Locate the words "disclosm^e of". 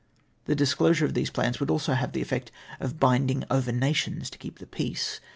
0.55-1.13